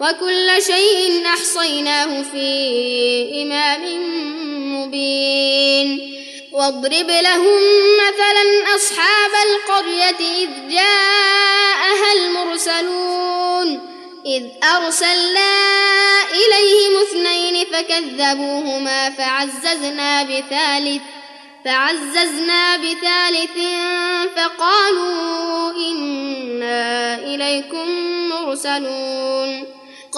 وكل 0.00 0.62
شيء 0.62 1.26
أحصيناه 1.26 2.22
في 2.22 3.42
إمام 3.42 3.82
مبين. 4.74 6.14
واضرب 6.52 7.10
لهم 7.10 7.60
مثلا 8.08 8.74
أصحاب 8.76 9.30
القرية 9.48 10.42
إذ 10.42 10.48
جاءها 10.70 12.12
المرسلون. 12.16 13.80
إذ 14.26 14.44
أرسلنا 14.76 15.50
إليهم 16.30 17.02
اثنين 17.02 17.64
فكذبوهما 17.64 19.10
فعززنا 19.10 20.22
بثالث 20.22 21.02
فعززنا 21.64 22.76
بثالث 22.76 23.58
فقالوا 24.36 25.72
إنا 25.76 27.14
إليكم 27.18 27.88
مرسلون. 28.28 29.77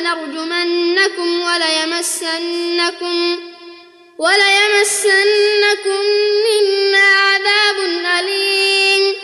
لنرجمنكم 0.00 1.42
وليمسنكم 1.42 3.38
وليمسنكم 4.18 6.00
منا 6.46 6.98
عذاب 6.98 7.76
أليم. 8.20 9.14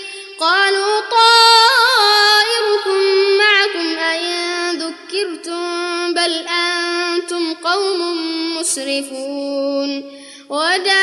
قالوا 0.41 1.01
طائركم 1.01 3.01
معكم 3.39 3.99
أئن 3.99 4.78
ذكرتم 4.78 6.15
بل 6.15 6.47
أنتم 6.49 7.55
قوم 7.55 8.01
مسرفون. 8.61 10.19
وجاء 10.49 10.99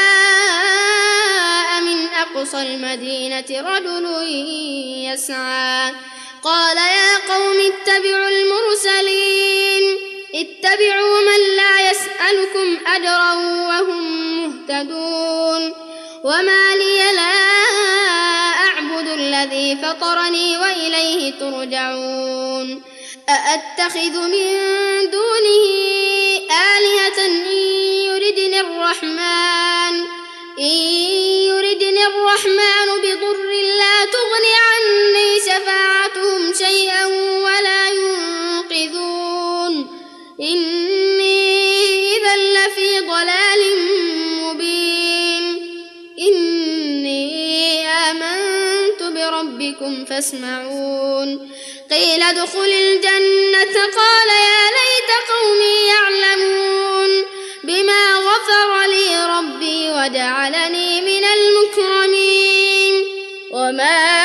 من 1.82 2.08
أقصى 2.08 2.62
المدينة 2.62 3.46
رجل 3.50 4.06
يسعى 5.14 5.94
قال 6.46 6.78
يا 6.78 7.18
قوم 7.34 7.60
اتبعوا 7.60 8.30
المرسلين. 8.30 9.98
اتبعوا 10.36 11.22
من 11.22 11.56
لا 11.56 11.92
يسألكم 11.92 12.78
أجرا 12.88 13.34
وهم 13.34 14.04
مهتدون. 14.38 15.74
وما 16.24 16.76
لي 16.76 16.98
لا 16.98 17.34
أعبد 18.66 19.08
الذي 19.08 19.78
فطرني 19.84 20.58
وإليه 20.58 21.32
ترجعون. 21.40 22.84
أأتخذ 23.30 24.20
من 24.20 24.48
دونه 25.12 25.66
آلهة 26.52 27.26
إن 27.26 27.48
يردني 28.06 28.60
الرحمن؟ 28.60 29.96
إن 30.60 30.76
يردني 31.50 32.06
الرحمن 32.06 32.88
بضر 33.04 33.45
فاسمعون 50.16 51.52
قيل 51.92 52.22
ادخل 52.24 52.66
الجنة. 52.66 53.76
قال 53.96 54.30
يا 54.30 54.66
ليت 54.78 55.12
قومي 55.32 55.88
يعلمون 55.88 57.26
بما 57.64 58.16
غفر 58.16 58.86
لي 58.86 59.26
ربي 59.26 59.90
وجعلني 59.90 61.02
من 61.02 61.24
المكرمين. 61.26 63.06
وما 63.52 64.25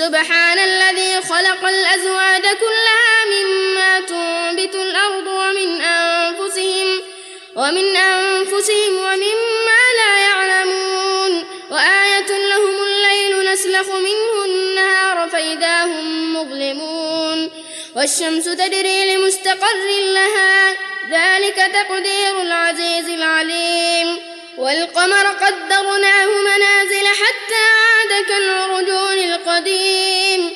سبحان 0.00 0.58
الذي 0.58 1.22
خلق 1.28 1.64
الأزواج 1.64 2.42
كلها 2.42 3.16
مما 3.32 4.00
تنبت 4.00 4.74
الأرض 4.74 5.26
ومن 5.26 5.80
أنفسهم 5.80 7.00
ومن 7.56 7.96
أنفسهم 7.96 8.96
ومما 8.96 9.82
لا 10.00 10.18
يعلمون 10.22 11.44
وآية 11.70 12.48
لهم 12.48 12.76
الليل 12.82 13.52
نسلخ 13.52 13.88
منه 13.88 14.44
النهار 14.44 15.28
فإذا 15.28 15.84
هم 15.84 16.36
مظلمون 16.36 17.50
والشمس 17.96 18.44
تجري 18.44 19.14
لمستقر 19.16 19.86
لها 20.14 20.70
ذلك 21.10 21.56
تقدير 21.56 22.42
العزيز 22.42 23.08
العليم 23.08 24.18
والقمر 24.58 25.26
قدرناه 25.26 26.26
منازل 26.26 27.06
حتى 27.06 27.62
عاد 27.76 28.24
كالعرجون 28.28 29.18
القديم. 29.18 30.50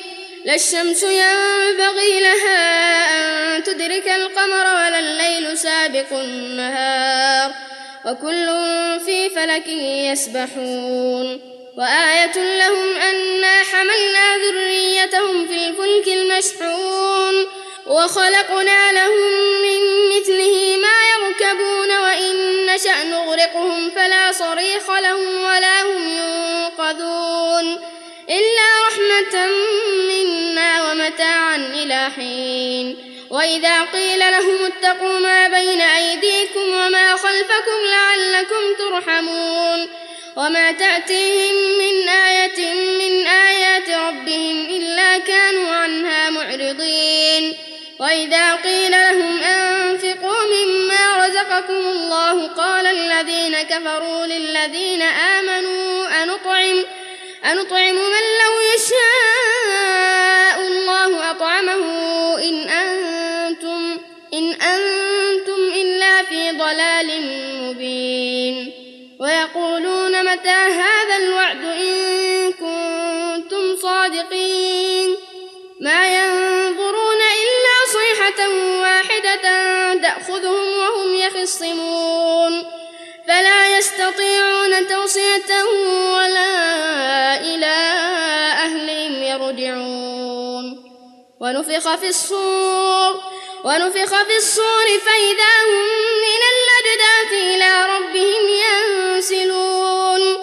لا 0.45 0.55
الشمس 0.55 1.03
ينبغي 1.03 2.19
لها 2.19 3.57
أن 3.57 3.63
تدرك 3.63 4.07
القمر 4.07 4.65
ولا 4.75 4.99
الليل 4.99 5.57
سابق 5.57 6.11
النهار. 6.11 7.51
وكل 8.05 8.47
في 9.05 9.29
فلك 9.29 9.67
يسبحون. 10.11 11.41
وآية 11.77 12.57
لهم 12.57 12.95
أنا 12.95 13.63
حملنا 13.71 14.37
ذريتهم 14.37 15.47
في 15.47 15.53
الفلك 15.53 16.07
المشحون. 16.07 17.64
وخلقنا 17.85 18.91
لهم 18.91 19.33
من 19.61 20.09
مثله 20.09 20.77
ما 20.77 20.97
يركبون 21.13 21.97
وإن 21.97 22.65
نشأ 22.65 23.03
نغرقهم 23.03 23.89
فلا 23.89 24.31
صريخ 24.31 24.89
لهم 24.89 25.43
ولا 25.43 25.81
هم 25.81 26.09
ينقذون 26.09 27.79
إلا 28.29 28.87
رحمة 28.87 29.47
منا 30.09 30.91
ومتاعا 30.91 31.55
إلى 31.55 32.09
حين. 32.15 32.97
وإذا 33.29 33.81
قيل 33.81 34.19
لهم 34.19 34.65
اتقوا 34.65 35.19
ما 35.19 35.47
بين 35.47 35.81
أيديكم 35.81 36.69
وما 36.69 37.15
خلفكم 37.15 37.79
لعلكم 37.91 38.73
ترحمون. 38.79 39.87
وما 40.35 40.71
تأتيهم 40.71 41.55
من 41.55 42.09
آية 42.09 42.73
من 42.73 43.27
آيات 43.27 43.89
ربهم 43.89 44.65
إلا 44.65 45.17
كانوا 45.17 45.71
عنها 45.71 46.29
معرضين. 46.29 47.57
وإذا 47.99 48.55
قيل 48.55 48.91
لهم 48.91 49.43
أنفقوا 49.43 50.43
مما 50.53 51.27
رزقكم 51.27 51.73
الله 51.73 52.47
قال 52.47 52.85
الذين 52.85 53.61
كفروا 53.61 54.25
للذين 54.25 55.01
آمنوا 55.01 56.23
أنطعم 56.23 56.85
أنطعم 57.45 57.95
من 57.95 58.25
لو 58.41 58.53
يشاء 58.75 60.67
الله 60.67 61.31
أطعمه 61.31 61.85
إن 62.43 62.69
أنتم 62.69 63.97
إن 64.33 64.53
أنتم 64.53 65.61
إلا 65.75 66.23
في 66.23 66.51
ضلال 66.51 67.21
مبين. 67.61 68.71
ويقولون 69.19 70.31
متى 70.31 70.49
هذا 70.49 71.17
الوعد 71.17 71.63
وهم 81.61 81.77
يخصمون 81.77 82.65
فلا 83.27 83.77
يستطيعون 83.77 84.87
توصية 84.87 85.63
ولا 86.13 87.41
إلى 87.41 87.75
أهلهم 88.65 89.23
يرجعون. 89.23 90.85
ونفخ 91.39 91.95
في 91.95 92.07
الصور 92.07 93.21
ونفخ 93.63 94.23
في 94.23 94.37
الصور 94.37 94.85
فإذا 95.05 95.53
هم 95.67 95.85
من 96.25 96.41
الأجداث 96.53 97.31
إلى 97.33 97.85
ربهم 97.95 98.43
ينسلون. 98.65 100.37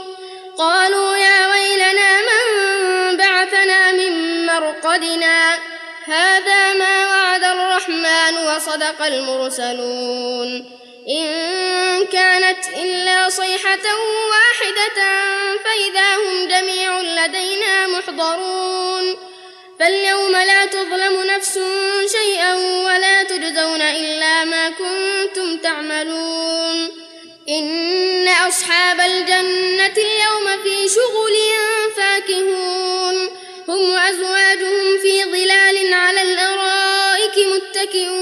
قالوا 0.59 1.17
يا 1.17 1.49
ويلنا 1.49 2.21
من 2.21 3.17
بعثنا 3.17 3.93
من 3.93 4.47
مرقدنا؟ 4.47 5.59
هذا 6.05 6.75
ما 6.75 7.07
وعد 7.07 7.45
الرحمن 7.45 8.47
وصدق 8.47 9.03
المرسلون. 9.07 10.82
إن 11.09 12.07
كانت 12.07 12.59
إلا 12.83 13.29
صيحة 13.29 13.87
واحدة 14.31 15.03
فإذا 15.65 16.17
هم 16.17 16.49
جميع 16.49 17.01
لدينا 17.01 17.87
محضرون. 17.87 19.17
فاليوم 19.81 20.33
لا 20.33 20.65
تظلم 20.65 21.23
نفس 21.23 21.59
شيئا 22.13 22.55
ولا 22.55 23.23
تجزون 23.23 23.83
إلا 23.83 24.45
ما 24.45 24.71
كنتم 24.71 25.57
تعملون. 25.57 26.91
إن 27.49 28.29
أصحاب 28.29 29.01
الجنة 29.01 29.95
اليوم 29.97 30.63
في 30.63 30.89
شغل 30.89 31.37
فاكهون. 31.97 33.29
هم 33.69 33.91
وأزواجهم 33.91 34.99
في 35.03 35.25
ظلال 35.25 35.95
على 35.95 36.23
الأرائك 36.23 37.39
متكئون. 37.39 38.22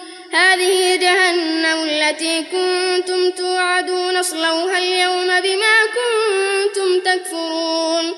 هذه 0.33 0.95
جهنم 0.95 1.83
التي 1.83 2.43
كنتم 2.43 3.31
توعدون 3.31 4.17
اصلوها 4.17 4.77
اليوم 4.77 5.27
بما 5.27 5.77
كنتم 5.95 6.99
تكفرون. 6.99 8.13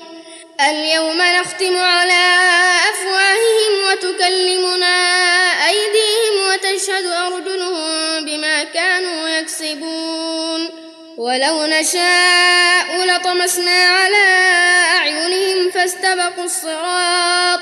اليوم 0.68 1.22
نختم 1.22 1.76
على 1.76 2.24
أفواههم 2.90 3.72
وتكلمنا 3.86 4.96
أيديهم 5.68 6.34
وتشهد 6.48 7.06
أرجلهم 7.06 8.24
بما 8.24 8.64
كانوا 8.64 9.28
يكسبون. 9.28 10.68
ولو 11.16 11.66
نشاء 11.66 13.06
لطمسنا 13.06 13.88
على 13.88 14.24
أعينهم 14.96 15.70
فاستبقوا 15.70 16.44
الصراط. 16.44 17.53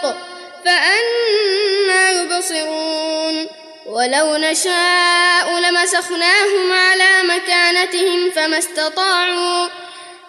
ولو 3.93 4.37
نشاء 4.37 5.59
لمسخناهم 5.59 6.73
على 6.73 7.23
مكانتهم 7.23 8.31
فما 8.31 8.59
استطاعوا 8.59 9.69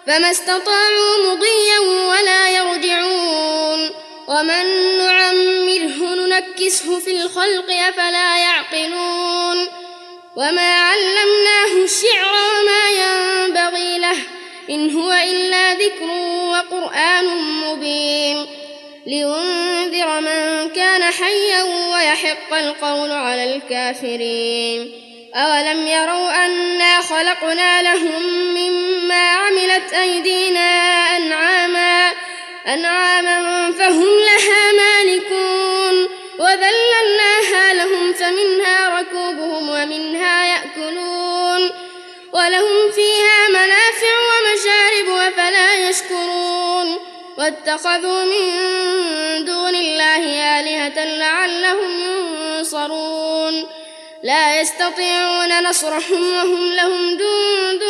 فما 0.06 0.30
استطاعوا 0.30 1.26
مضيا 1.26 1.78
ولا 1.78 2.48
يرجعون. 2.48 3.90
ومن 4.28 4.98
نعمره 4.98 6.14
ننكسه 6.14 6.98
في 7.00 7.10
الخلق 7.10 7.70
أفلا 7.88 8.38
يعقلون. 8.38 9.68
وما 10.36 10.80
علمناه 10.80 11.84
الشعر 11.84 12.34
وما 12.34 12.90
ينبغي 12.90 13.98
له 13.98 14.16
إن 14.70 14.96
هو 14.96 15.12
إلا 15.12 15.74
ذكر 15.74 16.10
وقرآن 16.52 17.26
مبين. 17.36 18.63
لينذر 19.06 20.20
من 20.20 20.70
كان 20.70 21.02
حيا 21.02 21.62
ويحق 21.62 22.54
القول 22.54 23.12
على 23.12 23.54
الكافرين. 23.54 24.92
أولم 25.34 25.86
يروا 25.86 26.44
أنا 26.46 27.00
خلقنا 27.00 27.82
لهم 27.82 28.22
مما 28.54 29.30
عملت 29.30 29.92
أيدينا 29.92 30.70
أنعاما 31.16 32.10
أنعاما 32.66 33.72
فهم 33.72 34.08
واتخذوا 47.44 48.24
من 48.24 49.44
دون 49.44 49.74
الله 49.74 50.60
آلهة 50.60 51.04
لعلهم 51.04 51.90
ينصرون. 52.58 53.66
لا 54.22 54.60
يستطيعون 54.60 55.68
نصرهم 55.68 56.32
وهم 56.32 56.72
لهم 56.72 57.18
جند 57.18 57.82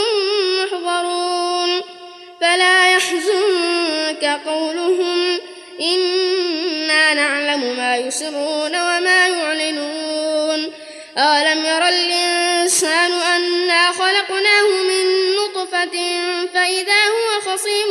محضرون. 0.62 1.82
فلا 2.40 2.92
يحزنك 2.92 4.40
قولهم. 4.46 5.40
إنا 5.80 7.14
نعلم 7.14 7.76
ما 7.76 7.96
يسرون 7.96 8.80
وما 8.80 9.28
يعلنون. 9.28 10.72
أولم 11.18 11.64
ير 11.64 11.88
الإنسان 11.88 13.12
أنا 13.12 13.92
خلقناه 13.92 14.68
من 14.68 15.36
نطفة 15.36 15.96
فإذا 16.54 17.04
هو 17.06 17.40
خصيم 17.40 17.90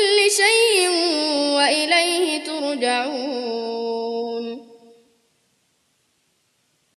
كل 0.00 0.30
شيء 0.30 0.88
وإليه 1.56 2.44
ترجعون. 2.44 3.69